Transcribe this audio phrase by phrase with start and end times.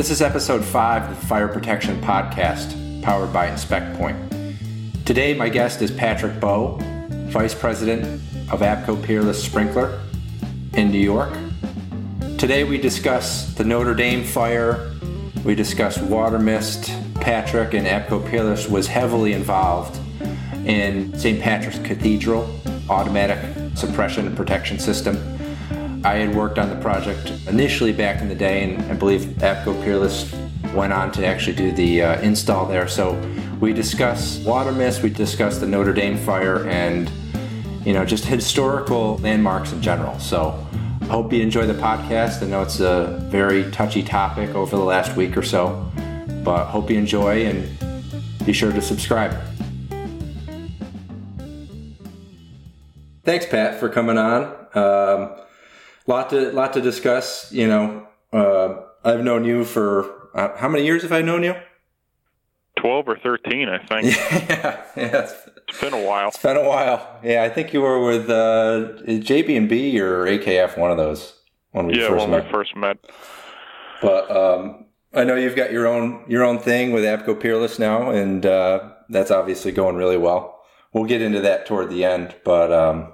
[0.00, 4.16] This is episode 5 of the Fire Protection Podcast, powered by Inspect Point.
[5.04, 6.78] Today, my guest is Patrick Bowe,
[7.28, 8.06] Vice President
[8.50, 10.00] of Abco Peerless Sprinkler
[10.72, 11.36] in New York.
[12.38, 14.90] Today, we discuss the Notre Dame fire,
[15.44, 16.90] we discuss water mist.
[17.16, 20.00] Patrick and Abco Peerless was heavily involved
[20.64, 21.42] in St.
[21.42, 22.48] Patrick's Cathedral
[22.88, 23.38] automatic
[23.76, 25.16] suppression and protection system.
[26.02, 29.82] I had worked on the project initially back in the day, and I believe Abco
[29.84, 30.34] Peerless
[30.74, 32.88] went on to actually do the uh, install there.
[32.88, 33.20] So
[33.60, 37.10] we discuss water mist, we discuss the Notre Dame fire, and
[37.84, 40.18] you know just historical landmarks in general.
[40.18, 40.66] So
[41.02, 42.42] I hope you enjoy the podcast.
[42.42, 45.92] I know it's a very touchy topic over the last week or so,
[46.42, 49.38] but hope you enjoy and be sure to subscribe.
[53.22, 54.44] Thanks, Pat, for coming on.
[54.74, 55.36] Um,
[56.10, 57.50] lot to lot to discuss.
[57.52, 61.54] You know, uh, I've known you for uh, how many years have I known you?
[62.76, 64.16] Twelve or thirteen, I think.
[64.16, 65.22] yeah, yeah.
[65.22, 65.34] It's,
[65.68, 66.28] it's been a while.
[66.28, 67.20] It's been a while.
[67.22, 71.38] Yeah, I think you were with uh, JB and B or AKF, one of those
[71.72, 72.46] when we yeah, first when met.
[72.46, 72.98] we first met.
[74.02, 78.10] But um, I know you've got your own your own thing with Abco Peerless now,
[78.10, 80.60] and uh, that's obviously going really well
[80.92, 82.34] we'll get into that toward the end.
[82.44, 83.12] But um,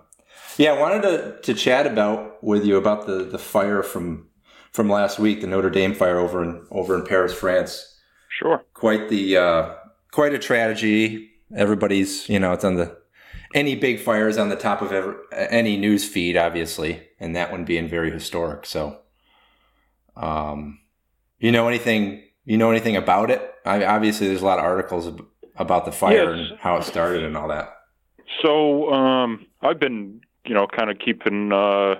[0.58, 4.28] yeah, I wanted to, to chat about with you about the, the fire from
[4.72, 7.98] from last week, the Notre Dame fire over in over in Paris, France.
[8.28, 8.62] Sure.
[8.74, 9.74] Quite the uh,
[10.12, 11.30] quite a tragedy.
[11.54, 12.96] Everybody's you know it's on the
[13.54, 17.64] any big fires on the top of every, any news feed, obviously, and that one
[17.64, 18.66] being very historic.
[18.66, 19.00] So,
[20.16, 20.80] um,
[21.38, 22.22] you know anything?
[22.44, 23.54] You know anything about it?
[23.64, 25.08] I, obviously, there's a lot of articles
[25.56, 26.50] about the fire yes.
[26.50, 27.74] and how it started and all that.
[28.42, 31.96] So um, I've been, you know, kind of keeping uh,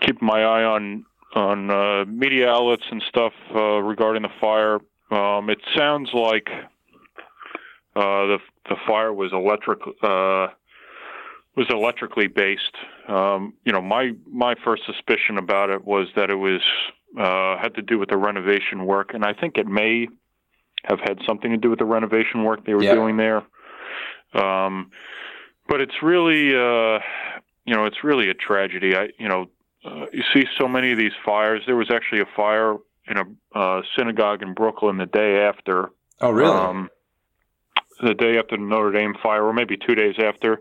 [0.00, 4.78] keeping my eye on on uh, media outlets and stuff uh, regarding the fire.
[5.10, 6.48] Um, it sounds like
[7.96, 8.38] uh, the
[8.68, 10.48] the fire was electric uh,
[11.56, 12.74] was electrically based.
[13.08, 16.60] Um, you know, my my first suspicion about it was that it was
[17.18, 20.08] uh, had to do with the renovation work, and I think it may
[20.84, 22.94] have had something to do with the renovation work they were yeah.
[22.94, 23.42] doing there.
[24.34, 24.90] Um,
[25.68, 26.98] but it's really, uh,
[27.64, 28.94] you know, it's really a tragedy.
[28.96, 29.46] I, you know,
[29.84, 31.62] uh, you see so many of these fires.
[31.66, 32.76] There was actually a fire
[33.06, 35.90] in a uh, synagogue in Brooklyn the day after.
[36.20, 36.52] Oh, really?
[36.52, 36.90] Um,
[38.02, 40.60] the day after the Notre Dame fire, or maybe two days after,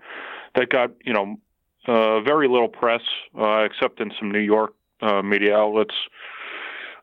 [0.55, 1.37] that got you know
[1.87, 3.01] uh, very little press,
[3.37, 5.95] uh, except in some New York uh, media outlets.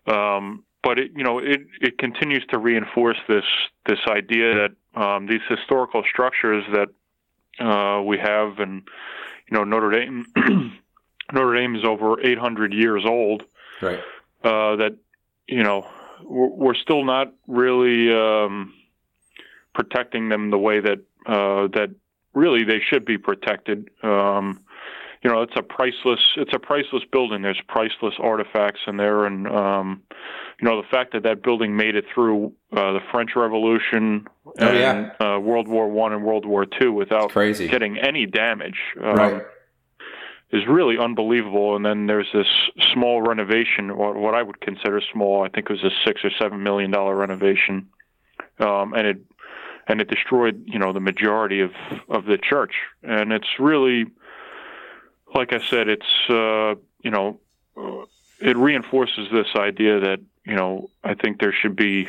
[0.06, 3.44] Um, but it you know it it continues to reinforce this
[3.86, 6.88] this idea that um, these historical structures that
[7.64, 8.82] uh, we have and
[9.50, 10.26] you know Notre Dame
[11.32, 13.44] Notre Dame is over 800 years old.
[13.80, 14.00] Right.
[14.42, 14.96] Uh, that
[15.46, 15.86] you know
[16.24, 18.74] we're, we're still not really um,
[19.74, 21.90] protecting them the way that uh, that
[22.34, 23.90] really they should be protected.
[24.02, 24.60] Um,
[25.22, 29.46] you know it's a priceless it's a priceless building there's priceless artifacts in there and
[29.48, 30.02] um,
[30.60, 34.26] you know the fact that that building made it through uh, the French Revolution
[34.58, 35.10] oh, yeah.
[35.20, 37.32] uh, World War One and World War Two without
[37.70, 39.42] getting any damage um, right.
[40.52, 41.76] is really unbelievable.
[41.76, 42.46] And then there's this
[42.92, 45.42] small renovation, or what I would consider small.
[45.44, 47.88] I think it was a six or seven million dollar renovation,
[48.58, 49.18] um, and it
[49.88, 51.72] and it destroyed you know the majority of
[52.08, 52.74] of the church.
[53.02, 54.06] And it's really,
[55.34, 57.40] like I said, it's uh, you know.
[57.76, 58.04] Uh,
[58.42, 62.08] it reinforces this idea that you know, I think there should be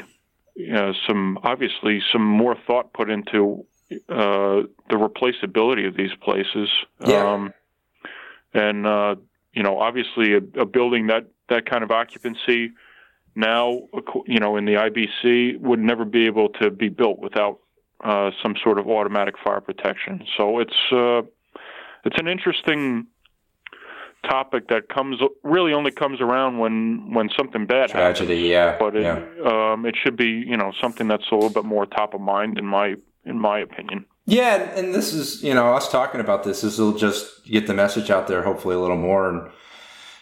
[0.55, 3.65] you know, some obviously some more thought put into
[4.09, 6.69] uh, the replaceability of these places.
[7.05, 7.33] Yeah.
[7.33, 7.53] Um,
[8.53, 9.15] and uh,
[9.53, 12.71] you know, obviously, a, a, building that that kind of occupancy
[13.35, 13.81] now,
[14.25, 17.59] you know, in the IBC would never be able to be built without
[18.03, 20.25] uh, some sort of automatic fire protection.
[20.37, 21.21] So it's uh,
[22.03, 23.07] it's an interesting
[24.23, 28.51] topic that comes really only comes around when when something bad tragedy happens.
[28.51, 29.71] yeah but it, yeah.
[29.73, 32.57] Um, it should be you know something that's a little bit more top of mind
[32.57, 32.95] in my
[33.25, 36.93] in my opinion yeah and this is you know us talking about this this will
[36.93, 39.49] just get the message out there hopefully a little more and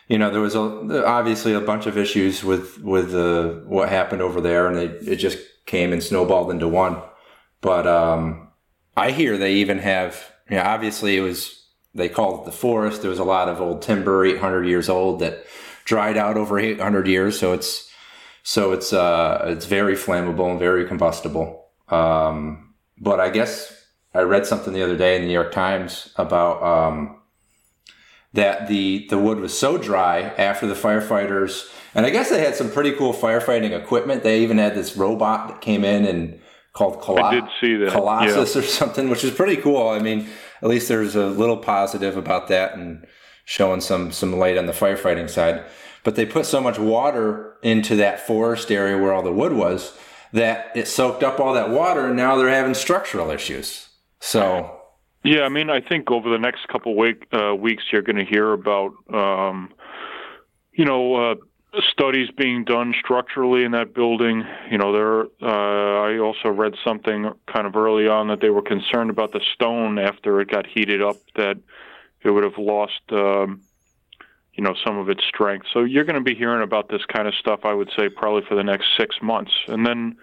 [0.07, 4.21] you know there was a, obviously a bunch of issues with with uh, what happened
[4.21, 7.01] over there and it, it just came and snowballed into one
[7.59, 8.47] but um,
[8.95, 11.58] i hear they even have you know, obviously it was
[11.93, 13.01] they called it the forest.
[13.01, 15.45] There was a lot of old timber, 800 years old, that
[15.85, 17.39] dried out over 800 years.
[17.39, 17.89] So it's
[18.43, 21.67] so it's uh, it's very flammable and very combustible.
[21.89, 26.13] Um, but I guess I read something the other day in the New York Times
[26.15, 27.21] about um,
[28.33, 32.55] that the the wood was so dry after the firefighters and I guess they had
[32.55, 34.23] some pretty cool firefighting equipment.
[34.23, 36.39] They even had this robot that came in and
[36.73, 37.91] called Col- I did see that.
[37.91, 38.61] Colossus yeah.
[38.61, 39.89] or something, which is pretty cool.
[39.89, 40.27] I mean,
[40.61, 43.05] at least there's a little positive about that and
[43.45, 45.63] showing some some light on the firefighting side.
[46.03, 49.97] But they put so much water into that forest area where all the wood was
[50.31, 53.89] that it soaked up all that water, and now they're having structural issues.
[54.19, 54.75] So.
[55.21, 58.23] Yeah, I mean, I think over the next couple week, uh, weeks, you're going to
[58.23, 59.69] hear about, um,
[60.71, 61.35] you know, uh,
[61.91, 64.43] studies being done structurally in that building.
[64.69, 65.21] You know, there.
[65.41, 69.41] Uh, I also read something kind of early on that they were concerned about the
[69.53, 71.57] stone after it got heated up that
[72.21, 73.61] it would have lost, um,
[74.53, 75.67] you know, some of its strength.
[75.71, 77.61] So you're going to be hearing about this kind of stuff.
[77.63, 80.17] I would say probably for the next six months, and then.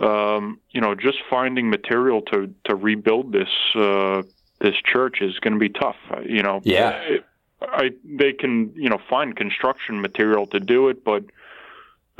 [0.00, 4.22] Um, you know, just finding material to to rebuild this uh,
[4.60, 5.96] this church is going to be tough.
[6.24, 6.90] You know, yeah.
[7.00, 7.24] It,
[7.60, 11.24] I they can you know find construction material to do it, but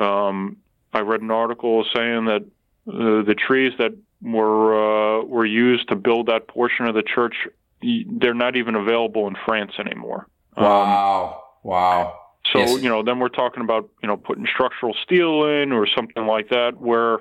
[0.02, 0.56] um,
[0.92, 2.42] I read an article saying that
[2.88, 7.34] uh, the trees that were uh, were used to build that portion of the church
[7.80, 10.26] they're not even available in France anymore.
[10.56, 11.42] Wow!
[11.62, 12.18] Um, wow!
[12.52, 12.82] So yes.
[12.82, 16.48] you know, then we're talking about you know putting structural steel in or something like
[16.48, 17.18] that, where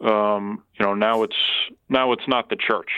[0.00, 1.36] um, you know now it's
[1.88, 2.90] now it's not the church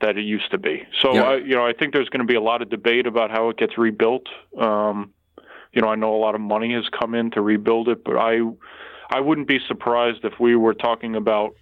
[0.00, 0.82] that it used to be.
[1.00, 1.22] So yeah.
[1.22, 3.50] I, you know, I think there's going to be a lot of debate about how
[3.50, 4.26] it gets rebuilt.
[4.58, 5.12] Um,
[5.72, 8.16] you know, I know a lot of money has come in to rebuild it, but
[8.16, 8.40] I
[9.08, 11.54] I wouldn't be surprised if we were talking about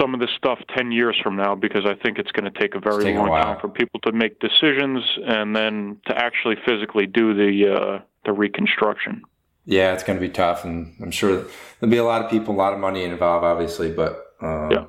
[0.00, 2.74] some of this stuff 10 years from now because I think it's going to take
[2.74, 7.06] a very long a time for people to make decisions and then to actually physically
[7.06, 9.22] do the uh, the reconstruction.
[9.66, 11.44] Yeah, it's going to be tough, and I'm sure
[11.80, 13.92] there'll be a lot of people, a lot of money involved, obviously.
[13.92, 14.84] But um, yeah.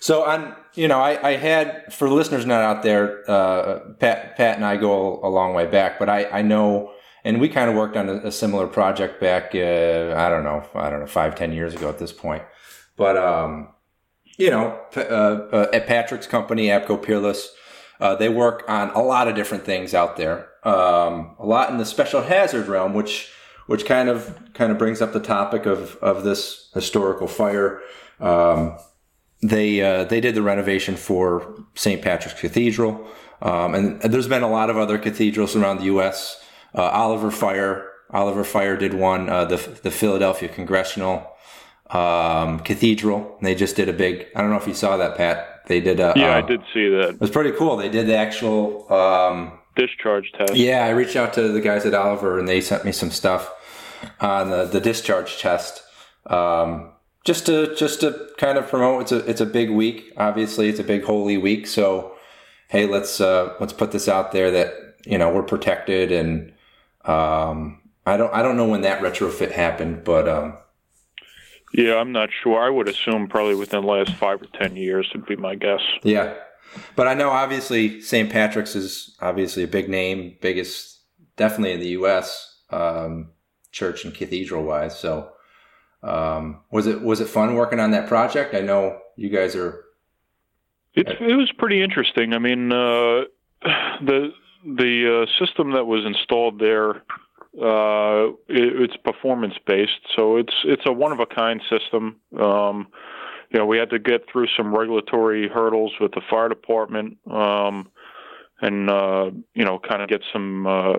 [0.00, 4.56] So on, you know, I, I had for listeners not out there, uh, Pat, Pat
[4.56, 6.92] and I go a long way back, but I, I know,
[7.22, 10.66] and we kind of worked on a, a similar project back, uh, I don't know,
[10.74, 12.42] I don't know, five, ten years ago at this point.
[12.96, 13.68] But, um,
[14.38, 17.52] you know, uh, uh, at Patrick's company, Abco Peerless,
[18.00, 20.48] uh, they work on a lot of different things out there.
[20.64, 23.30] Um, a lot in the special hazard realm, which,
[23.66, 27.82] which kind of, kind of brings up the topic of, of this historical fire.
[28.18, 28.78] Um,
[29.42, 32.02] they uh, they did the renovation for St.
[32.02, 33.06] Patrick's Cathedral,
[33.42, 36.42] um, and there's been a lot of other cathedrals around the U.S.
[36.74, 41.26] Uh, Oliver Fire Oliver Fire did one, uh, the the Philadelphia Congressional
[41.90, 43.38] um, Cathedral.
[43.40, 44.26] They just did a big.
[44.34, 45.62] I don't know if you saw that, Pat.
[45.66, 46.12] They did a.
[46.16, 47.10] Yeah, I uh, did see that.
[47.10, 47.76] It was pretty cool.
[47.76, 50.56] They did the actual um, discharge test.
[50.56, 53.52] Yeah, I reached out to the guys at Oliver, and they sent me some stuff
[54.20, 55.82] on the the discharge test.
[56.26, 56.92] Um,
[57.24, 60.12] just to just to kind of promote it's a it's a big week.
[60.16, 61.66] Obviously it's a big holy week.
[61.66, 62.16] So
[62.70, 64.72] hey let's uh let's put this out there that
[65.04, 66.52] you know we're protected and
[67.04, 70.56] um i don't i don't know when that retrofit happened but um
[71.72, 72.60] yeah i'm not sure.
[72.60, 75.82] I would assume probably within the last five or ten years would be my guess.
[76.02, 76.34] Yeah.
[76.94, 81.00] But i know obviously st patrick's is obviously a big name biggest
[81.36, 83.30] definitely in the us um
[83.72, 85.30] church and cathedral wise so
[86.02, 88.54] um, was it was it fun working on that project?
[88.54, 89.84] I know you guys are.
[90.94, 92.32] It it was pretty interesting.
[92.32, 93.24] I mean, uh,
[93.62, 94.32] the
[94.64, 97.02] the uh, system that was installed there
[97.58, 102.16] uh, it, it's performance based, so it's it's a one of a kind system.
[102.38, 102.88] Um,
[103.50, 107.90] you know, we had to get through some regulatory hurdles with the fire department, um,
[108.60, 110.94] and uh, you know, kind of get some uh,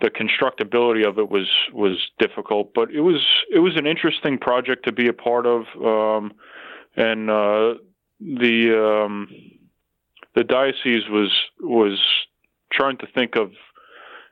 [0.00, 4.84] the constructability of it was was difficult, but it was it was an interesting project
[4.84, 6.32] to be a part of, um,
[6.96, 7.74] and uh,
[8.20, 9.28] the um,
[10.34, 11.98] the diocese was was
[12.72, 13.50] trying to think of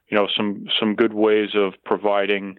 [0.08, 2.58] you know some some good ways of providing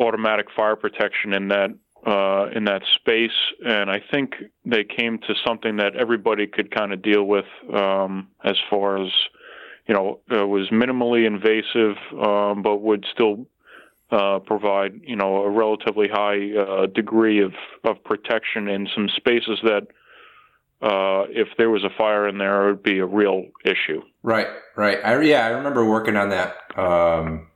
[0.00, 1.70] automatic fire protection in that
[2.04, 3.30] uh, in that space,
[3.64, 8.26] and I think they came to something that everybody could kind of deal with um,
[8.44, 9.12] as far as
[9.86, 13.46] you know, uh, was minimally invasive, um, but would still
[14.10, 17.52] uh, provide, you know, a relatively high uh, degree of,
[17.84, 19.86] of protection in some spaces that,
[20.82, 24.02] uh, if there was a fire in there, it would be a real issue.
[24.22, 24.98] Right, right.
[25.04, 26.56] I, yeah, I remember working on that.
[26.76, 27.48] Um,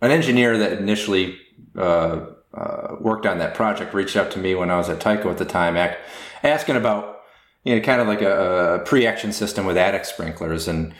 [0.00, 1.38] an engineer that initially
[1.76, 5.26] uh, uh, worked on that project reached out to me when I was at Tyco
[5.26, 5.76] at the time,
[6.42, 7.20] asking about,
[7.64, 10.94] you know, kind of like a, a pre-action system with attic sprinklers and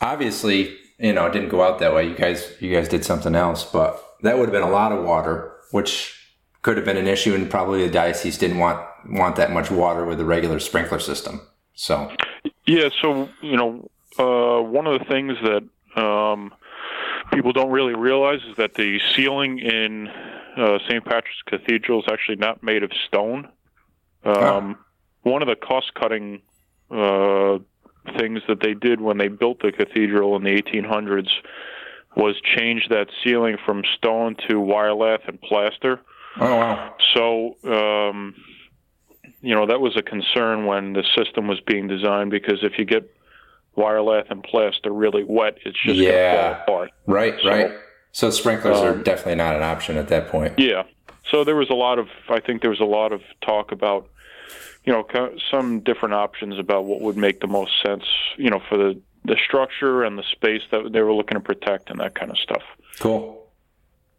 [0.00, 2.08] obviously, you know, it didn't go out that way.
[2.08, 5.04] You guys, you guys did something else, but that would have been a lot of
[5.04, 6.14] water, which
[6.62, 10.04] could have been an issue, and probably the diocese didn't want want that much water
[10.04, 11.40] with the regular sprinkler system.
[11.74, 12.10] So,
[12.66, 13.88] yeah, so you know,
[14.18, 16.52] uh, one of the things that um,
[17.32, 20.08] people don't really realize is that the ceiling in
[20.56, 21.04] uh, St.
[21.04, 23.48] Patrick's Cathedral is actually not made of stone.
[24.24, 24.78] Um,
[25.22, 26.40] One of the cost-cutting
[26.90, 27.58] uh,
[28.18, 31.28] things that they did when they built the cathedral in the 1800s
[32.16, 36.00] was change that ceiling from stone to wire lath and plaster.
[36.40, 36.94] Oh wow!
[37.14, 38.34] So, um,
[39.42, 42.84] you know, that was a concern when the system was being designed because if you
[42.84, 43.10] get
[43.74, 46.10] wire lath and plaster really wet, it's just Yeah.
[46.10, 46.90] going to fall apart.
[47.06, 47.70] Right, So- right.
[48.12, 50.54] So sprinklers are Um, definitely not an option at that point.
[50.58, 50.84] Yeah.
[51.30, 54.08] So there was a lot of, I think there was a lot of talk about,
[54.86, 55.04] you know,
[55.50, 58.04] some different options about what would make the most sense,
[58.36, 61.90] you know, for the the structure and the space that they were looking to protect
[61.90, 62.62] and that kind of stuff.
[63.00, 63.42] Cool.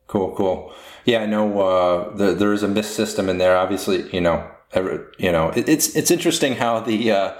[0.07, 0.74] Cool, cool.
[1.05, 3.57] Yeah, I know uh, the, there is a mist system in there.
[3.57, 7.33] Obviously, you know, every, you know, it, it's it's interesting how the uh,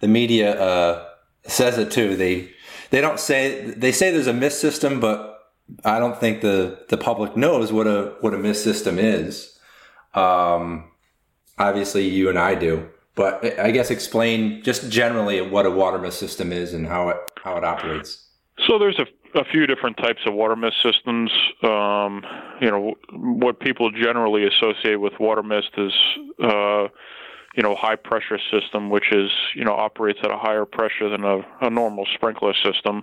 [0.00, 1.08] the media uh,
[1.44, 2.16] says it too.
[2.16, 2.50] They
[2.90, 5.38] they don't say they say there's a mist system, but
[5.84, 9.56] I don't think the the public knows what a what a mist system is.
[10.14, 10.90] Um,
[11.58, 16.18] obviously, you and I do, but I guess explain just generally what a water mist
[16.18, 18.26] system is and how it how it operates.
[18.66, 21.30] So there's a, a few different types of water mist systems.
[21.62, 22.24] Um,
[22.60, 25.92] you know, what people generally associate with water mist is,
[26.42, 26.88] uh,
[27.56, 31.24] you know, high pressure system, which is you know operates at a higher pressure than
[31.24, 33.02] a, a normal sprinkler system,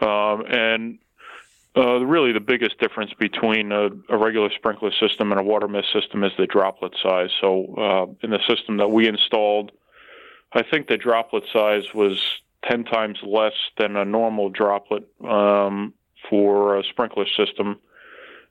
[0.00, 0.98] um, and
[1.76, 5.88] uh, really the biggest difference between a, a regular sprinkler system and a water mist
[5.92, 7.30] system is the droplet size.
[7.40, 9.72] So uh, in the system that we installed,
[10.52, 12.20] I think the droplet size was
[12.68, 15.94] 10 times less than a normal droplet um,
[16.28, 17.78] for a sprinkler system.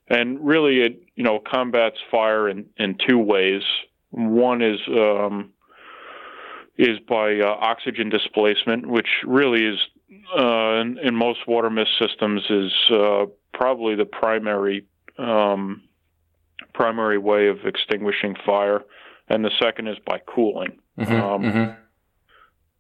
[0.09, 3.61] And really, it you know combats fire in, in two ways.
[4.09, 5.51] One is um,
[6.77, 9.79] is by uh, oxygen displacement, which really is
[10.37, 14.85] uh, in, in most water mist systems is uh, probably the primary
[15.17, 15.83] um,
[16.73, 18.81] primary way of extinguishing fire,
[19.27, 20.79] and the second is by cooling.
[20.97, 21.77] Mhm, Um, mhm.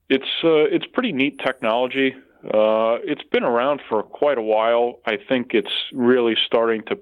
[0.09, 2.15] It's uh, it's pretty neat technology.
[2.43, 4.99] Uh, it's been around for quite a while.
[5.05, 6.99] I think it's really starting to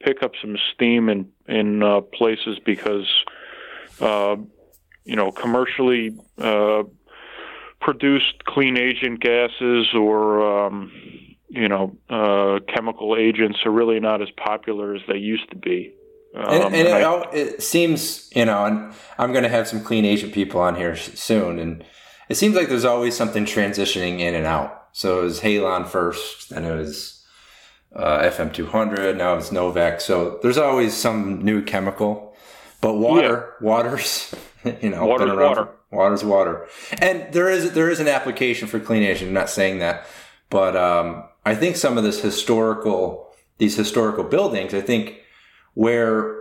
[0.00, 3.08] pick up some steam in in uh, places because
[4.00, 4.36] uh,
[5.04, 6.82] you know commercially uh,
[7.86, 10.90] produced clean agent gases or um,
[11.48, 15.94] you know uh, chemical agents are really not as popular as they used to be.
[16.34, 19.68] Um, and, and and it, I- it seems, you know, and I'm going to have
[19.68, 21.84] some clean agent people on here soon, and
[22.28, 24.88] it seems like there's always something transitioning in and out.
[24.92, 27.24] So it was Halon first, then it was
[27.94, 30.00] uh, FM200, now it's Novec.
[30.02, 32.34] So there's always some new chemical.
[32.82, 34.34] But water, water's,
[34.82, 35.54] you know, Water's water.
[35.66, 36.66] for- water's water,
[37.00, 39.28] and there is there is an application for clean agent.
[39.28, 40.06] I'm not saying that,
[40.50, 45.20] but um, I think some of this historical these historical buildings, I think
[45.74, 46.36] where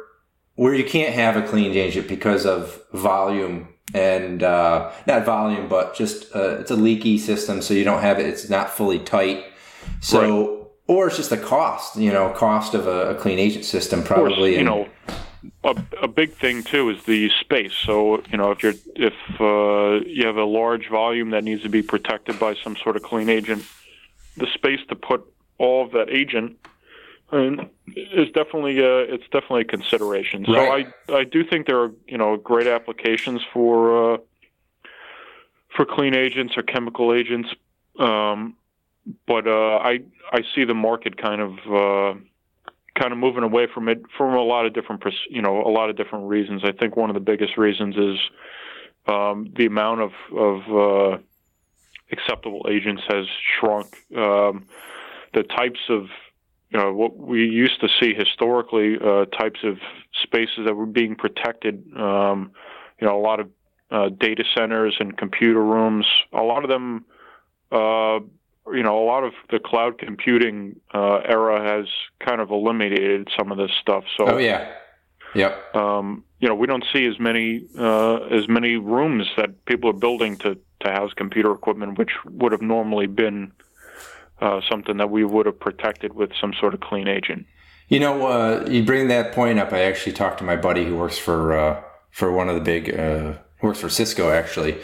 [0.55, 5.95] where you can't have a clean agent because of volume and uh, not volume, but
[5.95, 8.25] just uh, it's a leaky system, so you don't have it.
[8.25, 9.43] It's not fully tight.
[10.01, 11.95] So, or it's just the cost.
[11.97, 14.53] You know, cost of a, a clean agent system Of course, probably.
[14.53, 14.87] you and- know,
[15.63, 17.73] a, a big thing too is the space.
[17.73, 21.69] So you know, if you're if uh, you have a large volume that needs to
[21.69, 23.63] be protected by some sort of clean agent,
[24.37, 25.25] the space to put
[25.57, 26.57] all of that agent
[27.31, 30.45] is definitely uh, it's definitely a consideration.
[30.45, 30.87] So Right.
[31.09, 34.17] I I do think there are you know great applications for uh,
[35.75, 37.49] for clean agents or chemical agents,
[37.99, 38.55] um,
[39.27, 42.17] but uh, I I see the market kind of.
[42.95, 45.69] Uh, kind of moving away from it from a lot of different, you know, a
[45.69, 46.63] lot of different reasons.
[46.63, 48.19] I think one of the biggest reasons is
[49.07, 51.17] um, the amount of of uh,
[52.11, 53.25] acceptable agents has
[53.59, 53.95] shrunk.
[54.15, 54.65] Um,
[55.33, 56.07] the types of
[56.71, 59.77] you know, what we used to see historically, uh, types of
[60.23, 61.85] spaces that were being protected.
[61.95, 62.51] Um,
[62.99, 63.49] you know, a lot of
[63.91, 66.05] uh, data centers and computer rooms.
[66.33, 67.05] A lot of them.
[68.71, 71.87] You know, a lot of the cloud computing uh, era has
[72.25, 74.03] kind of eliminated some of this stuff.
[74.17, 74.71] So, oh yeah,
[75.35, 75.75] yep.
[75.75, 79.93] um, you know, we don't see as many uh, as many rooms that people are
[79.93, 83.51] building to to house computer equipment, which would have normally been
[84.41, 87.45] uh, something that we would have protected with some sort of clean agent.
[87.87, 89.71] You know, uh, you bring that point up.
[89.71, 92.97] I actually talked to my buddy who works for uh, for one of the big
[92.97, 94.31] uh, works for Cisco.
[94.31, 94.77] Actually,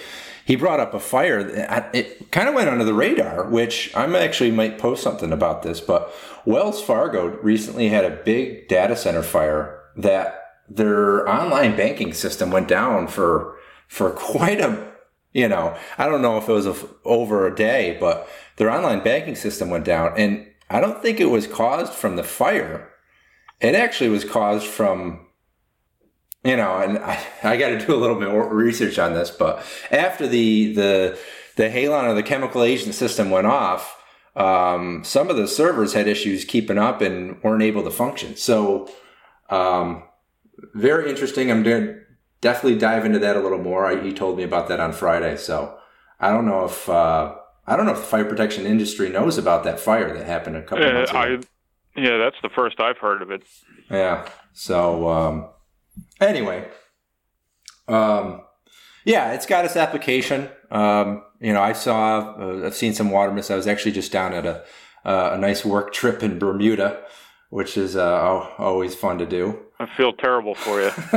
[0.51, 1.41] he brought up a fire.
[1.43, 5.63] that- It kind of went under the radar, which I'm actually might post something about
[5.63, 5.79] this.
[5.79, 6.13] But
[6.45, 10.27] Wells Fargo recently had a big data center fire that
[10.69, 13.55] their online banking system went down for
[13.87, 14.71] for quite a
[15.33, 18.27] You know, I don't know if it was a, over a day, but
[18.57, 20.11] their online banking system went down.
[20.17, 22.89] And I don't think it was caused from the fire.
[23.61, 25.27] It actually was caused from,
[26.43, 29.29] you know, and I, I got to do a little bit more research on this,
[29.29, 31.19] but after the, the,
[31.55, 34.01] the Halon or the chemical agent system went off,
[34.35, 38.35] um, some of the servers had issues keeping up and weren't able to function.
[38.37, 38.89] So,
[39.49, 40.03] um,
[40.73, 41.51] very interesting.
[41.51, 42.01] I'm going to
[42.39, 43.85] definitely dive into that a little more.
[43.85, 45.37] I, he told me about that on Friday.
[45.37, 45.77] So
[46.19, 47.35] I don't know if, uh,
[47.67, 50.63] I don't know if the fire protection industry knows about that fire that happened a
[50.63, 51.19] couple uh, months ago.
[51.19, 53.43] I, yeah, that's the first I've heard of it.
[53.89, 54.27] Yeah.
[54.53, 55.49] So, um,
[56.19, 56.67] anyway,
[57.87, 58.41] um,
[59.05, 60.49] yeah, it's got its application.
[60.69, 63.51] Um, you know, I saw, uh, I've seen some water mist.
[63.51, 64.63] I was actually just down at a,
[65.03, 67.03] uh, a nice work trip in Bermuda,
[67.49, 69.59] which is uh, always fun to do.
[69.79, 70.89] I feel terrible for you.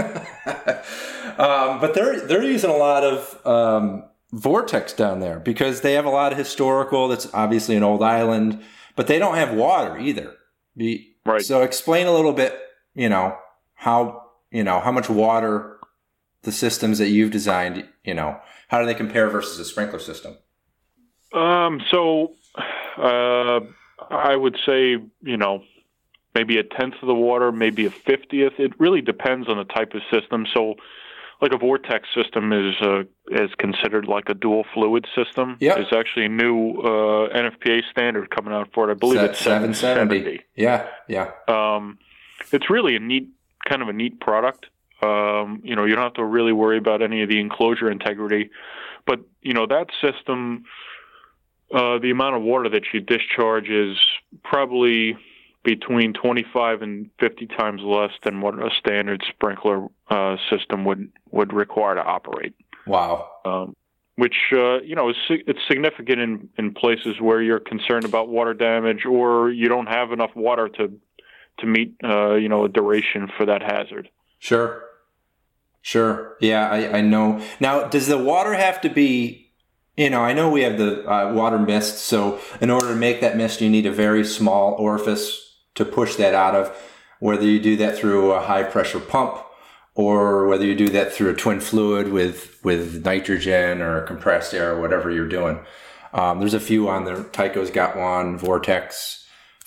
[1.39, 6.07] um, but they're they're using a lot of um, vortex down there because they have
[6.07, 7.09] a lot of historical.
[7.09, 8.63] That's obviously an old island,
[8.97, 10.33] but they don't have water either.
[10.77, 11.43] Be, right.
[11.43, 12.59] So explain a little bit.
[12.95, 13.37] You know
[13.75, 14.24] how
[14.55, 15.79] you know how much water
[16.43, 17.87] the systems that you've designed.
[18.05, 20.39] You know how do they compare versus a sprinkler system?
[21.33, 21.83] Um.
[21.91, 22.35] So,
[22.97, 23.61] uh,
[24.11, 25.65] I would say you know
[26.35, 28.55] maybe a tenth of the water, maybe a fiftieth.
[28.59, 30.47] It really depends on the type of system.
[30.55, 30.77] So,
[31.43, 35.57] like a vortex system is uh, is considered like a dual fluid system.
[35.59, 38.93] Yeah, there's actually a new uh, NFPA standard coming out for it.
[38.93, 40.43] I believe Se- it's 770.
[40.55, 41.33] Yeah, yeah.
[41.49, 41.99] Um,
[42.53, 43.31] it's really a neat
[43.69, 44.67] kind of a neat product.
[45.03, 48.51] Um, you know, you don't have to really worry about any of the enclosure integrity,
[49.07, 50.65] but you know that system.
[51.75, 53.99] Uh, the amount of water that you discharge is
[54.45, 55.17] probably
[55.65, 61.53] between 25 and 50 times less than what a standard sprinkler uh, system would would
[61.53, 62.55] require to operate.
[62.87, 63.31] Wow.
[63.45, 63.75] Um,
[64.17, 68.55] which uh, you know is it's significant in in places where you're concerned about water
[68.55, 70.93] damage or you don't have enough water to
[71.59, 74.09] to meet uh, you know a duration for that hazard.
[74.39, 74.83] Sure.
[75.83, 76.37] Sure.
[76.41, 77.43] Yeah, I, I know.
[77.61, 79.45] Now, does the water have to be
[79.97, 83.21] you know, I know we have the uh, water mist, so in order to make
[83.21, 86.77] that mist, you need a very small orifice to push that out of,
[87.21, 89.39] whether you do that through a high pressure pump
[89.95, 94.73] or whether you do that through a twin fluid with, with nitrogen or compressed air
[94.73, 95.61] or whatever you're doing.
[96.13, 97.23] Um, there's a few on there.
[97.25, 99.24] Tyco's got one, Vortex.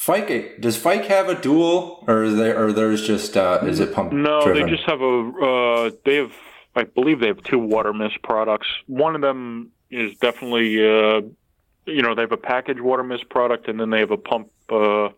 [0.08, 3.94] Fike, does Fike have a dual or is there, or there's just, uh, is it
[3.94, 4.14] pump?
[4.14, 4.64] No, driven?
[4.64, 6.32] they just have a, uh, they have,
[6.78, 8.68] I believe they have two water mist products.
[8.86, 11.24] One of them is definitely, uh,
[11.86, 14.50] you know, they have a package water mist product and then they have a pump,
[14.72, 15.10] uh,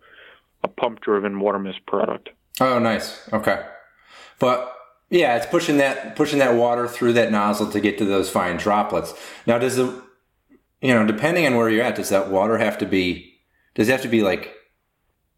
[0.63, 2.29] a pump driven water mist product.
[2.59, 3.31] Oh, nice.
[3.31, 3.63] Okay.
[4.39, 4.75] But
[5.11, 8.57] yeah, it's pushing that pushing that water through that nozzle to get to those fine
[8.57, 9.13] droplets.
[9.45, 10.01] Now, does the
[10.81, 13.35] you know, depending on where you're at, does that water have to be
[13.75, 14.55] does it have to be like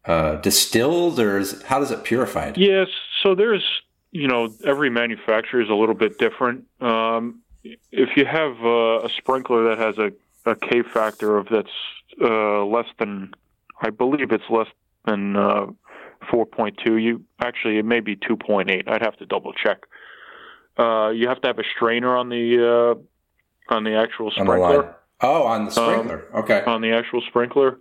[0.04, 2.56] uh, distilled or is how does it purified?
[2.56, 2.88] Yes.
[3.22, 3.64] So there's
[4.10, 6.64] you know every manufacturer is a little bit different.
[6.80, 10.12] Um, if you have uh, a sprinkler that has a,
[10.50, 11.70] a K factor of that's
[12.20, 13.32] uh, less than,
[13.80, 14.66] I believe it's less
[15.06, 15.66] than uh,
[16.32, 17.02] 4.2.
[17.02, 18.88] You actually it may be 2.8.
[18.88, 19.84] I'd have to double check.
[20.78, 24.84] Uh, you have to have a strainer on the uh, on the actual sprinkler.
[24.86, 26.26] On oh, on the sprinkler.
[26.32, 26.64] Um, okay.
[26.66, 27.78] On the actual sprinkler.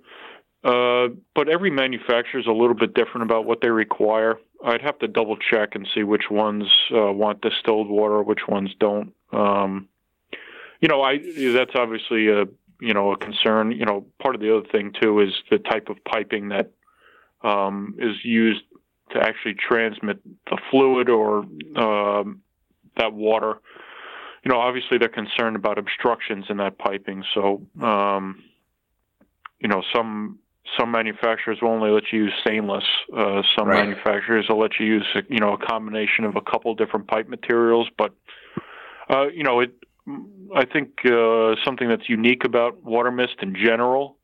[0.63, 4.38] Uh, but every manufacturer is a little bit different about what they require.
[4.63, 8.69] I'd have to double check and see which ones uh, want distilled water, which ones
[8.80, 9.13] don't.
[9.34, 9.88] Um,
[10.80, 12.45] you know, I that's obviously a
[12.80, 13.71] you know a concern.
[13.71, 16.71] You know, part of the other thing too is the type of piping that
[17.43, 18.62] um, is used
[19.12, 21.39] to actually transmit the fluid or
[21.76, 22.41] um,
[22.97, 23.60] that water.
[24.43, 27.24] You know, obviously they're concerned about obstructions in that piping.
[27.34, 28.43] So, um,
[29.60, 30.39] you know, some
[30.79, 32.84] some manufacturers will only let you use stainless.
[33.15, 33.86] Uh, some right.
[33.86, 37.88] manufacturers will let you use, you know, a combination of a couple different pipe materials.
[37.97, 38.13] But,
[39.10, 39.73] uh, you know, it.
[40.55, 44.17] I think uh, something that's unique about water mist in general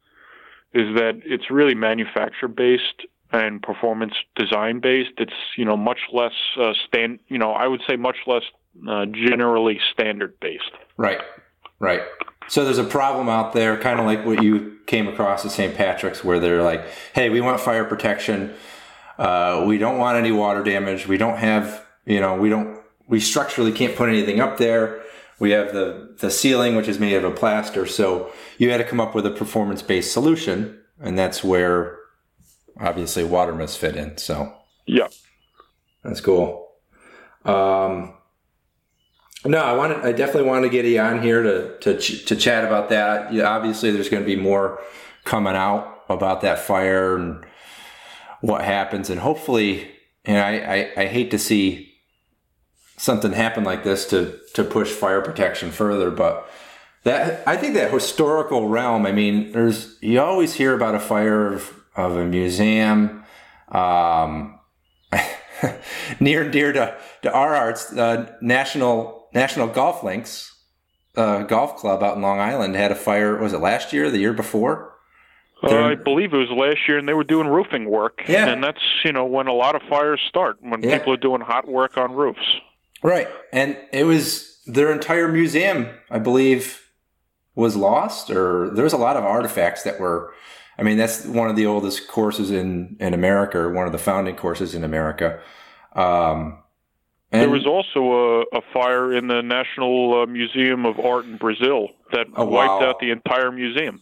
[0.74, 5.12] is that it's really manufacturer based and performance design based.
[5.18, 7.20] It's you know much less uh, stand.
[7.28, 8.44] You know I would say much less
[8.90, 10.72] uh, generally standard based.
[10.98, 11.20] Right,
[11.80, 12.02] right.
[12.48, 15.76] So there's a problem out there, kind of like what you came across at St.
[15.76, 18.54] Patrick's, where they're like, "Hey, we want fire protection.
[19.18, 21.08] Uh, we don't want any water damage.
[21.08, 25.02] We don't have, you know, we don't, we structurally can't put anything up there.
[25.40, 27.86] We have the the ceiling, which is made of a plaster.
[27.86, 32.00] So you had to come up with a performance based solution, and that's where
[32.80, 34.18] obviously water mist fit in.
[34.18, 34.52] So
[34.88, 35.08] yeah,
[36.04, 36.72] that's cool.
[37.46, 38.17] Um,
[39.46, 40.00] No, I wanted.
[40.00, 43.38] I definitely want to get you on here to to to chat about that.
[43.40, 44.82] Obviously, there's going to be more
[45.26, 47.46] coming out about that fire and
[48.42, 49.92] what happens, and hopefully,
[50.26, 51.94] and I, I, I hate to see
[52.98, 56.50] something happen like this to to push fire protection further, but
[57.04, 59.06] that I think that historical realm.
[59.06, 63.24] I mean, there's you always hear about a fire of, of a museum.
[63.70, 64.60] Um,
[66.20, 70.56] near and dear to, to our hearts, uh, National National Golf Links
[71.16, 73.38] uh, Golf Club out in Long Island had a fire.
[73.38, 74.94] Was it last year, the year before?
[75.64, 78.22] Uh, I believe it was last year, and they were doing roofing work.
[78.28, 78.48] Yeah.
[78.48, 80.98] and that's you know when a lot of fires start when Yeah.
[80.98, 82.48] people are doing hot work on roofs.
[83.04, 86.82] Right, and it was their entire museum, I believe,
[87.56, 90.34] was lost, or there was a lot of artifacts that were.
[90.80, 93.98] I mean, that's one of the oldest courses in in America, or one of the
[94.10, 95.40] founding courses in America.
[95.96, 96.60] Um,
[97.32, 101.38] and, There was also a, a fire in the National uh, Museum of Art in
[101.38, 102.90] Brazil that Oh, wiped wow.
[102.90, 104.00] out the entire museum.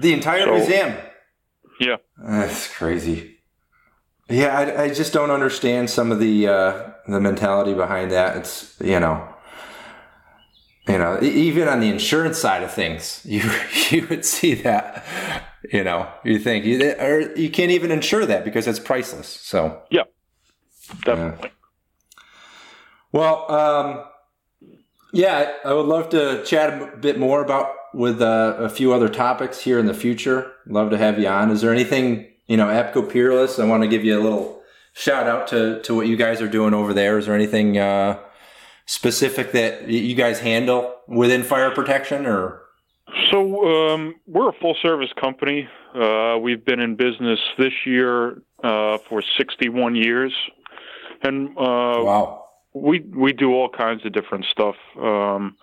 [0.00, 0.94] the entire so- museum.
[1.80, 1.96] Yeah.
[2.16, 3.36] That's crazy.
[4.28, 8.36] Yeah, I, I just don't understand some of the uh, the mentality behind that.
[8.36, 9.26] It's you know,
[10.86, 13.42] you know, even on the insurance side of things, you
[13.90, 15.04] you would see that.
[15.72, 19.28] You know, you think you or you can't even insure that because it's priceless.
[19.28, 20.02] So yeah,
[21.04, 21.50] Definitely.
[23.12, 24.04] Well, um,
[25.12, 29.08] yeah, I would love to chat a bit more about with uh, a few other
[29.08, 30.52] topics here in the future.
[30.66, 31.50] Love to have you on.
[31.50, 33.58] Is there anything you know, Abco Peerless?
[33.58, 36.48] I want to give you a little shout out to to what you guys are
[36.48, 37.18] doing over there.
[37.18, 38.18] Is there anything uh,
[38.86, 42.62] specific that you guys handle within fire protection, or
[43.30, 45.68] So um, we're a full service company.
[45.94, 50.32] Uh, we've been in business this year uh, for 61 years,
[51.22, 52.47] and uh, wow?
[52.80, 54.76] We we do all kinds of different stuff.
[55.00, 55.56] Um,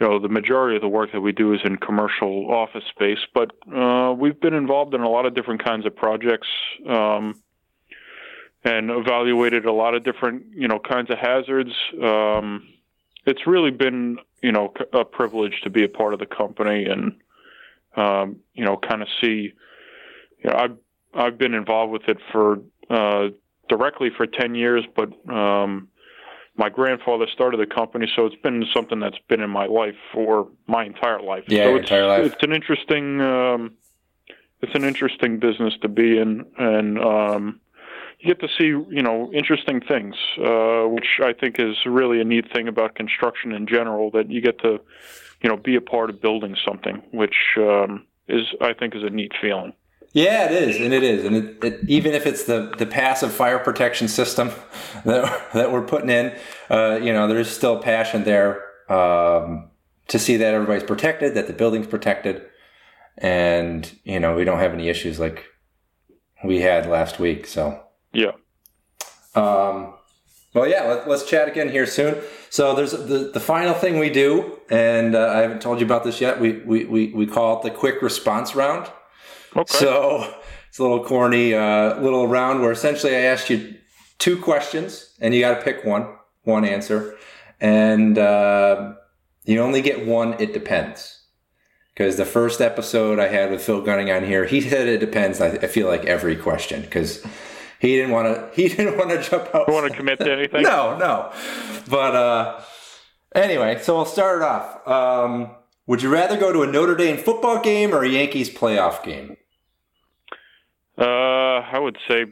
[0.00, 3.18] you know, the majority of the work that we do is in commercial office space,
[3.34, 6.46] but uh, we've been involved in a lot of different kinds of projects
[6.88, 7.34] um,
[8.64, 11.72] and evaluated a lot of different you know kinds of hazards.
[12.02, 12.68] Um,
[13.26, 17.16] it's really been you know a privilege to be a part of the company and
[17.96, 19.52] um, you know kind of see.
[20.44, 20.76] You know, I've
[21.14, 23.28] I've been involved with it for uh,
[23.68, 25.88] directly for ten years, but um,
[26.58, 30.48] my grandfather started the company, so it's been something that's been in my life for
[30.66, 31.44] my entire life.
[31.46, 32.32] Yeah, so it's, entire life.
[32.32, 33.74] It's an interesting, um,
[34.60, 37.60] it's an interesting business to be in, and um,
[38.18, 42.24] you get to see, you know, interesting things, uh, which I think is really a
[42.24, 44.10] neat thing about construction in general.
[44.10, 44.80] That you get to,
[45.40, 49.10] you know, be a part of building something, which um, is, I think, is a
[49.10, 49.74] neat feeling.
[50.18, 53.32] Yeah, it is, and it is, and it, it, even if it's the, the passive
[53.32, 54.50] fire protection system
[55.04, 56.36] that that we're putting in,
[56.70, 59.70] uh, you know, there's still passion there um,
[60.08, 62.42] to see that everybody's protected, that the building's protected,
[63.16, 65.44] and you know we don't have any issues like
[66.42, 67.46] we had last week.
[67.46, 67.80] So,
[68.12, 68.32] Yeah.
[69.36, 69.94] um,
[70.52, 72.20] well, yeah, let, let's chat again here soon.
[72.50, 76.02] So there's the, the final thing we do, and uh, I haven't told you about
[76.02, 76.40] this yet.
[76.40, 78.90] We, we, we, we call it the quick response round.
[79.56, 79.78] Okay.
[79.78, 80.34] So
[80.68, 83.74] it's a little corny, uh, little round where essentially I asked you
[84.18, 86.06] two questions and you got to pick one,
[86.44, 87.16] one answer,
[87.60, 88.94] and uh,
[89.44, 90.34] you only get one.
[90.38, 91.14] It depends.
[91.94, 95.40] Because the first episode I had with Phil Gunning on here, he said it depends.
[95.40, 97.26] I, feel like every question because
[97.80, 98.48] he didn't want to.
[98.54, 99.66] He didn't want to jump out.
[99.66, 100.62] You want to commit to anything?
[100.68, 101.32] No, no.
[101.88, 102.60] But uh,
[103.34, 104.86] anyway, so I'll start it off.
[104.86, 105.50] Um,
[105.88, 109.36] would you rather go to a Notre Dame football game or a Yankees playoff game?
[110.96, 111.04] Uh,
[111.72, 112.24] I would say,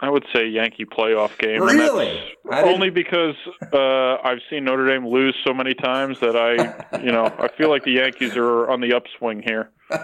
[0.00, 1.62] I would say Yankee playoff game.
[1.62, 2.20] Really?
[2.50, 3.34] Only because
[3.72, 7.70] uh, I've seen Notre Dame lose so many times that I, you know, I feel
[7.70, 9.70] like the Yankees are on the upswing here.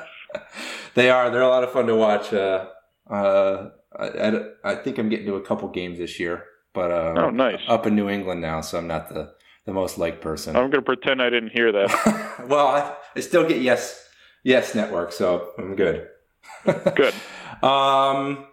[0.94, 1.28] They are.
[1.30, 2.32] They're a lot of fun to watch.
[2.32, 2.66] Uh,
[3.10, 7.14] uh, I, I, I think I'm getting to a couple games this year, but uh,
[7.16, 7.58] Oh, nice.
[7.66, 9.32] up in New England now, so I'm not the,
[9.70, 10.56] the most liked person.
[10.56, 12.44] I'm going to pretend I didn't hear that.
[12.48, 14.04] well, I, I still get yes,
[14.42, 16.08] yes network, so I'm good.
[16.64, 17.14] Good.
[17.62, 18.46] Um,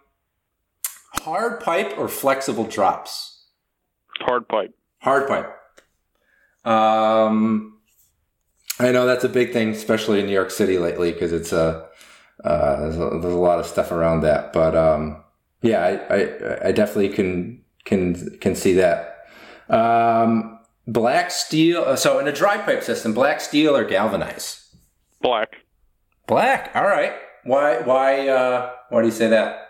[1.15, 3.45] hard pipe or flexible drops?
[4.19, 4.73] Hard pipe.
[4.99, 5.53] Hard pipe.
[6.65, 7.79] Um,
[8.79, 11.87] I know that's a big thing, especially in New York City lately, because it's a,
[12.43, 14.53] uh, there's a there's a lot of stuff around that.
[14.53, 15.23] But um,
[15.61, 19.27] yeah, I, I I definitely can can can see that.
[19.69, 20.56] Um,
[20.87, 21.83] black steel.
[21.85, 24.59] uh, So in a dry pipe system, black steel or galvanized?
[25.21, 25.57] Black.
[26.27, 26.71] Black.
[26.75, 27.13] All right.
[27.43, 29.69] Why why uh, why do you say that?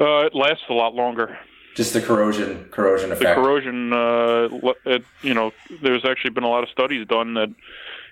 [0.00, 1.38] Uh, it lasts a lot longer.
[1.76, 3.36] just the corrosion corrosion effect.
[3.36, 3.92] the corrosion.
[3.92, 7.52] Uh, it, you know, there's actually been a lot of studies done that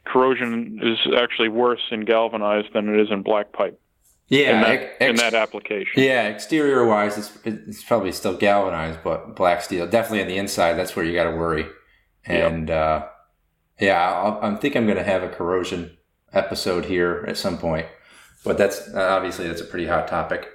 [0.05, 3.79] corrosion is actually worse in galvanized than it is in black pipe.
[4.29, 6.03] yeah, in that, ex- in that application.
[6.03, 6.29] yeah.
[6.29, 10.74] Exterior wise, it's it's probably still galvanized, but black steel definitely on the inside.
[10.74, 11.66] That's where you got to worry.
[12.26, 13.06] And uh,
[13.78, 15.96] yeah, I think I'm going to have a corrosion
[16.33, 17.87] episode here at some point.
[18.44, 20.48] But that's obviously that's a pretty hot topic.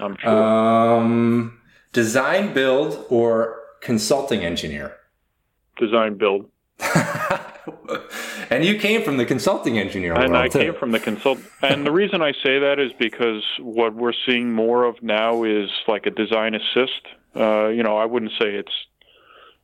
[0.00, 0.30] I'm sure.
[0.30, 1.60] Um,
[1.92, 4.96] design, build, or consulting engineer.
[5.78, 6.50] Design build.
[8.50, 10.58] and you came from the consulting engineer And world I too.
[10.58, 11.38] came from the consult.
[11.62, 15.70] And the reason I say that is because what we're seeing more of now is
[15.88, 17.00] like a design assist.
[17.34, 18.72] Uh, you know, I wouldn't say it's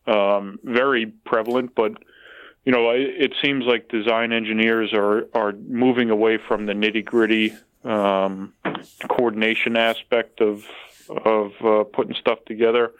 [0.06, 1.92] um, very prevalent, but
[2.64, 7.04] you know, it, it seems like design engineers are are moving away from the nitty
[7.04, 7.52] gritty
[7.84, 8.52] um,
[9.08, 10.64] coordination aspect of
[11.08, 12.92] of uh, putting stuff together.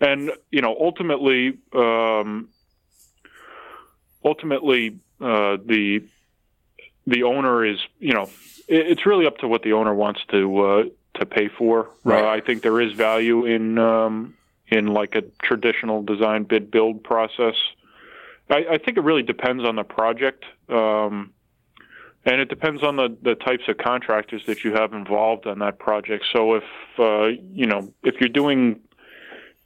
[0.00, 2.48] And you know, ultimately, um,
[4.24, 6.02] ultimately, uh, the
[7.06, 8.30] the owner is, you know,
[8.66, 10.84] it, it's really up to what the owner wants to uh,
[11.18, 11.90] to pay for.
[12.02, 12.24] Right.
[12.24, 14.36] Uh, I think there is value in um,
[14.70, 17.54] in like a traditional design bid build process.
[18.48, 21.32] I, I think it really depends on the project, um,
[22.24, 25.78] and it depends on the, the types of contractors that you have involved on that
[25.78, 26.24] project.
[26.32, 26.64] So if
[26.98, 28.80] uh, you know if you're doing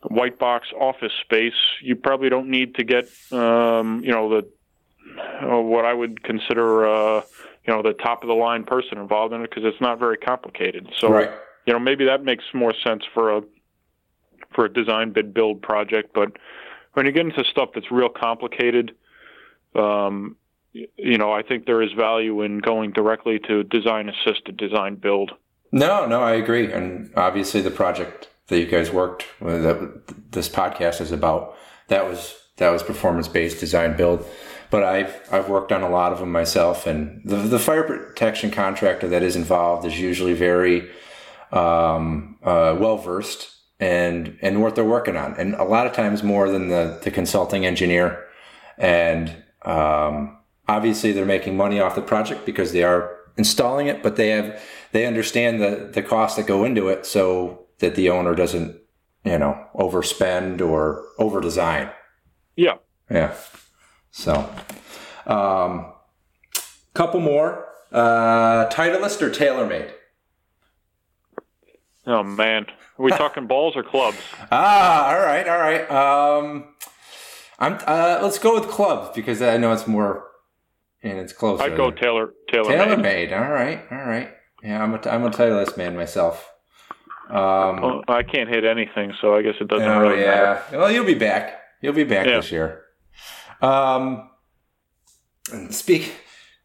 [0.03, 4.49] white box office space, you probably don't need to get um, you know the
[5.43, 7.23] uh, what I would consider uh,
[7.67, 10.17] you know the top of the line person involved in it because it's not very
[10.17, 10.89] complicated.
[10.99, 11.31] So right.
[11.67, 13.43] you know maybe that makes more sense for a
[14.55, 16.33] for a design bid build project, but
[16.95, 18.95] when you get into stuff that's real complicated,
[19.75, 20.37] um,
[20.73, 25.33] you know I think there is value in going directly to design assisted design build.
[25.73, 26.73] No, no, I agree.
[26.73, 31.57] And obviously, the project that you guys worked with, that this podcast is about,
[31.89, 34.25] that was that was performance based design build.
[34.71, 38.51] But I've I've worked on a lot of them myself, and the the fire protection
[38.51, 40.91] contractor that is involved is usually very
[41.53, 43.54] um, uh, well versed
[43.85, 47.11] and and what they're working on, and a lot of times more than the the
[47.11, 48.25] consulting engineer.
[48.79, 49.29] And
[49.63, 54.31] um, obviously, they're making money off the project because they are installing it, but they
[54.31, 54.59] have
[54.93, 58.75] they understand the the costs that go into it, so that the owner doesn't
[59.25, 61.91] you know overspend or over design.
[62.57, 62.77] Yeah.
[63.11, 63.35] Yeah.
[64.13, 64.49] So,
[65.27, 65.93] um,
[66.95, 67.69] couple more.
[67.93, 69.93] Uh, Titleist or TaylorMade?
[72.07, 72.67] Oh man,
[72.99, 74.19] are we talking balls or clubs?
[74.53, 75.91] Ah, all right, all right.
[75.91, 76.75] Um,
[77.59, 77.79] I'm.
[77.87, 80.31] Uh, let's go with clubs because I know it's more
[81.03, 81.63] and it's closer.
[81.65, 82.71] I'd go Taylor Taylor.
[82.73, 83.33] TaylorMade.
[83.33, 84.31] All right, all right.
[84.63, 86.51] Yeah, I'm a I'm a Titleist man myself.
[87.31, 90.61] Um, Well, I can't hit anything, so I guess it doesn't oh really yeah.
[90.71, 90.79] matter.
[90.79, 91.59] Well, you'll be back.
[91.81, 92.37] You'll be back Yeah.
[92.37, 92.83] this year.
[93.63, 94.29] Um,
[95.53, 96.17] and speak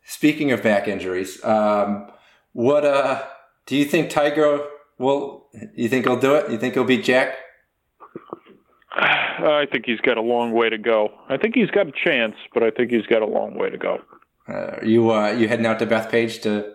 [0.06, 2.10] speaking of back injuries, um,
[2.54, 3.24] what uh
[3.68, 4.66] do you think Tiger
[5.00, 5.48] will?
[5.76, 6.52] You think he'll do it?
[6.52, 7.34] You think he'll beat Jack?
[8.96, 11.10] I think he's got a long way to go.
[11.30, 13.78] I think he's got a chance, but I think he's got a long way to
[13.78, 14.00] go.
[14.48, 16.74] Uh, you uh, you heading out to Bethpage to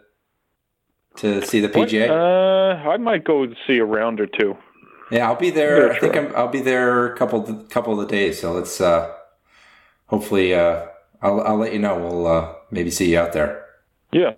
[1.16, 1.88] to see the What?
[1.88, 2.08] PGA?
[2.08, 4.56] Uh, I might go see a round or two.
[5.10, 5.92] yeah, I'll be there.
[5.92, 6.16] I think.
[6.16, 8.40] I'm, I'll be there a couple couple of days.
[8.40, 9.12] So let's uh,
[10.06, 10.87] hopefully uh,
[11.20, 11.96] I'll I'll let you know.
[11.98, 13.64] We'll uh, maybe see you out there.
[14.12, 14.34] Yeah.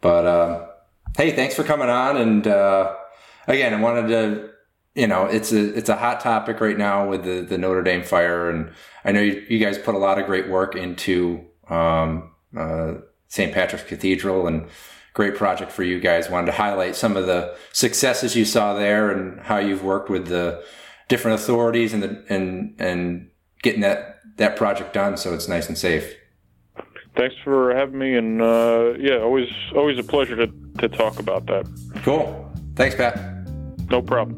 [0.00, 0.67] But um,
[1.16, 2.16] hey, thanks for coming on.
[2.16, 2.94] And uh,
[3.46, 4.50] again, I wanted to,
[4.94, 8.02] you know, it's a it's a hot topic right now with the the Notre Dame
[8.02, 8.72] fire, and
[9.04, 12.94] I know you, you guys put a lot of great work into um, uh,
[13.28, 13.52] St.
[13.52, 14.66] Patrick's Cathedral, and
[15.14, 16.28] great project for you guys.
[16.28, 20.26] Wanted to highlight some of the successes you saw there, and how you've worked with
[20.26, 20.64] the
[21.08, 23.30] different authorities and the and and
[23.62, 26.14] getting that that project done so it's nice and safe.
[27.18, 30.46] Thanks for having me, and uh, yeah, always always a pleasure to,
[30.78, 31.66] to talk about that.
[32.04, 32.48] Cool.
[32.76, 33.18] Thanks, Pat.
[33.90, 34.36] No problem.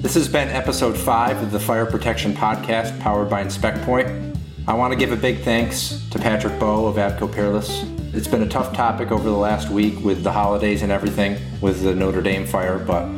[0.00, 4.36] This has been episode five of the Fire Protection Podcast powered by Inspect Point.
[4.68, 7.82] I want to give a big thanks to Patrick Bowe of Abco Peerless.
[8.14, 11.82] It's been a tough topic over the last week with the holidays and everything with
[11.82, 13.08] the Notre Dame fire, but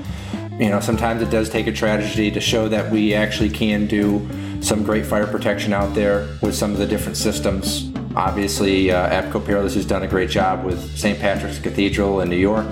[0.58, 4.26] you know, sometimes it does take a tragedy to show that we actually can do
[4.62, 7.89] some great fire protection out there with some of the different systems.
[8.16, 11.18] Obviously, uh, Abco Peerless has done a great job with St.
[11.18, 12.66] Patrick's Cathedral in New York.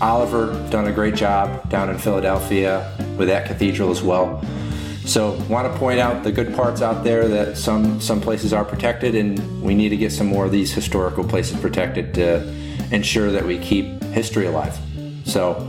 [0.00, 4.44] Oliver done a great job down in Philadelphia with that cathedral as well.
[5.04, 8.64] So, want to point out the good parts out there that some some places are
[8.64, 12.42] protected, and we need to get some more of these historical places protected to
[12.92, 14.78] ensure that we keep history alive.
[15.24, 15.68] So,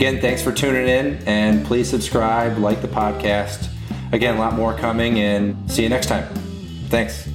[0.00, 3.68] Again, thanks for tuning in and please subscribe, like the podcast.
[4.12, 6.26] Again, a lot more coming and see you next time.
[6.88, 7.29] Thanks.